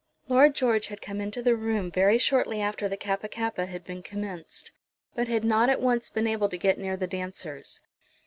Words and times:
Lord 0.27 0.55
George 0.55 0.87
had 0.87 0.99
come 0.99 1.21
into 1.21 1.43
the 1.43 1.55
room 1.55 1.91
very 1.91 2.17
shortly 2.17 2.59
after 2.59 2.89
the 2.89 2.97
Kappa 2.97 3.27
kappa 3.27 3.67
had 3.67 3.83
been 3.85 4.01
commenced, 4.01 4.71
but 5.13 5.27
had 5.27 5.43
not 5.43 5.69
at 5.69 5.79
once 5.79 6.09
been 6.09 6.25
able 6.25 6.49
to 6.49 6.57
get 6.57 6.79
near 6.79 6.97
the 6.97 7.05
dancers. 7.05 7.81